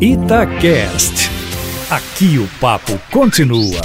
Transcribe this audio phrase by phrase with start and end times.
[0.00, 1.28] Itacast.
[1.90, 3.80] Aqui o papo continua.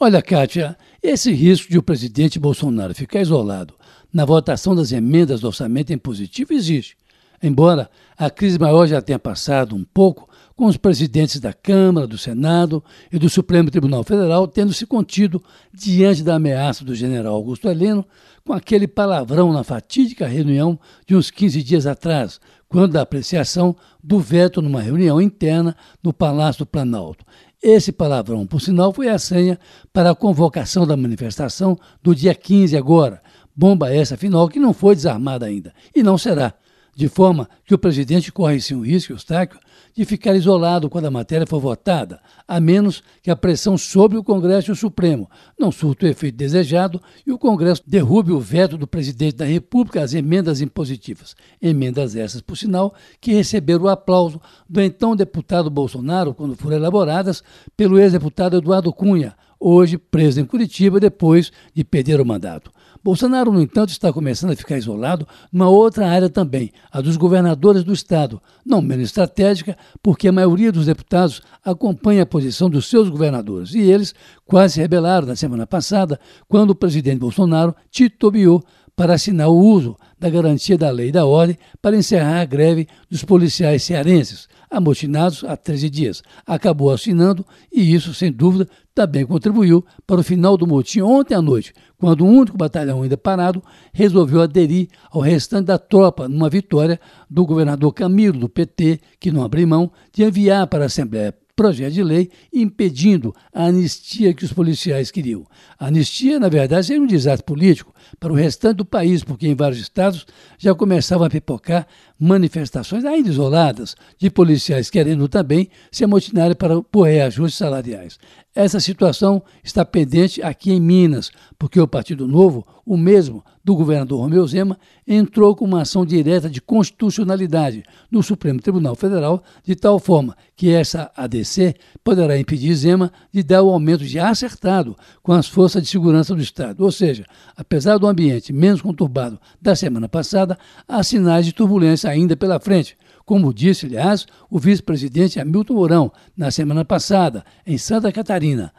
[0.00, 3.74] Olha, Kátia, esse risco de o presidente Bolsonaro ficar isolado
[4.10, 6.96] na votação das emendas do orçamento impositivo existe.
[7.42, 10.26] Embora a crise maior já tenha passado um pouco,
[10.56, 12.82] com os presidentes da Câmara, do Senado
[13.12, 15.42] e do Supremo Tribunal Federal tendo se contido
[15.72, 18.06] diante da ameaça do general Augusto Heleno
[18.46, 22.40] com aquele palavrão na fatídica reunião de uns 15 dias atrás,
[22.74, 27.24] quando da apreciação do veto numa reunião interna no Palácio do Planalto.
[27.62, 29.60] Esse palavrão, por sinal, foi a senha
[29.92, 33.22] para a convocação da manifestação do dia 15 agora.
[33.54, 36.52] Bomba essa, afinal, que não foi desarmada ainda e não será
[36.94, 39.58] de forma que o presidente corre sim o risco, Eustáquio,
[39.94, 44.24] de ficar isolado quando a matéria for votada, a menos que a pressão sobre o
[44.24, 48.76] Congresso e o Supremo não surta o efeito desejado e o Congresso derrube o veto
[48.76, 51.36] do presidente da República às emendas impositivas.
[51.62, 57.42] Emendas essas, por sinal, que receberam o aplauso do então deputado Bolsonaro quando foram elaboradas
[57.76, 62.70] pelo ex-deputado Eduardo Cunha, hoje preso em Curitiba depois de perder o mandato.
[63.02, 67.84] Bolsonaro, no entanto, está começando a ficar isolado numa outra área também, a dos governadores
[67.84, 73.08] do Estado, não menos estratégica, porque a maioria dos deputados acompanha a posição dos seus
[73.08, 74.14] governadores, e eles
[74.46, 78.62] quase se rebelaram na semana passada, quando o presidente Bolsonaro titubeou
[78.96, 82.86] para assinar o uso da garantia da lei e da ordem para encerrar a greve
[83.10, 86.22] dos policiais cearenses, amotinados há 13 dias.
[86.46, 91.42] Acabou assinando e isso, sem dúvida, também contribuiu para o final do motim ontem à
[91.42, 97.00] noite, quando um único batalhão ainda parado resolveu aderir ao restante da tropa numa vitória
[97.28, 101.92] do governador Camilo, do PT, que não abriu mão de enviar para a Assembleia projeto
[101.92, 105.46] de lei impedindo a anistia que os policiais queriam.
[105.78, 109.54] A anistia, na verdade, seria um desastre político para o restante do país, porque em
[109.54, 110.26] vários estados
[110.58, 111.86] já começavam a pipocar
[112.18, 118.18] manifestações ainda isoladas de policiais querendo também se amotinarem para, por reajustes salariais.
[118.54, 124.20] Essa situação está pendente aqui em Minas, porque o Partido Novo, o mesmo do governador
[124.20, 129.98] Romeu Zema, entrou com uma ação direta de constitucionalidade no Supremo Tribunal Federal, de tal
[129.98, 135.48] forma que essa ADC poderá impedir Zema de dar o aumento já acertado com as
[135.48, 136.84] forças de segurança do Estado.
[136.84, 137.24] Ou seja,
[137.56, 142.96] apesar do ambiente menos conturbado da semana passada, há sinais de turbulência ainda pela frente,
[143.24, 148.72] como disse, aliás, o vice-presidente Hamilton Mourão na semana passada, em Santa Catarina,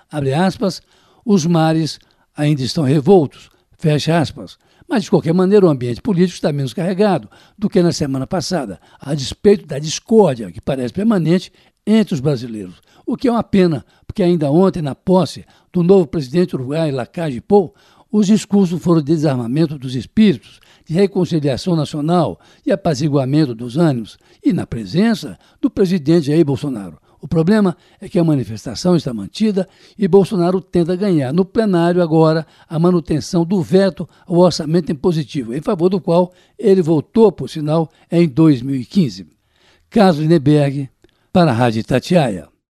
[0.46, 0.82] aspas,
[1.26, 2.00] os mares
[2.38, 4.58] ainda estão revoltos, fecha aspas.
[4.88, 8.80] Mas, de qualquer maneira, o ambiente político está menos carregado do que na semana passada,
[9.00, 11.52] a despeito da discórdia que parece permanente
[11.86, 12.76] entre os brasileiros.
[13.06, 17.42] O que é uma pena, porque ainda ontem, na posse do novo presidente uruguai, Lacage
[17.42, 17.74] Pou,
[18.12, 24.54] os discursos foram de desarmamento dos espíritos, de reconciliação nacional e apaziguamento dos ânimos, e
[24.54, 26.98] na presença do presidente Jair Bolsonaro.
[27.26, 32.46] O problema é que a manifestação está mantida e Bolsonaro tenta ganhar no plenário agora
[32.70, 37.92] a manutenção do veto ao orçamento impositivo, em favor do qual ele votou, por sinal,
[38.12, 39.26] em 2015.
[39.90, 40.88] Caso Lineberg,
[41.34, 42.55] para a Rádio Tatiaia.